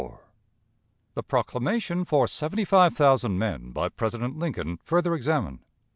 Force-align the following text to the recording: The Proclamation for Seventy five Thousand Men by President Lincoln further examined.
The 1.13 1.21
Proclamation 1.21 2.05
for 2.05 2.25
Seventy 2.27 2.65
five 2.65 2.95
Thousand 2.95 3.37
Men 3.37 3.69
by 3.69 3.87
President 3.87 4.35
Lincoln 4.39 4.79
further 4.83 5.13
examined. 5.13 5.59